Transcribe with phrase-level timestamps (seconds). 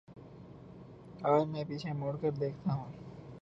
[1.23, 2.91] آج میں پیچھے مڑ کر دیکھتا ہوں۔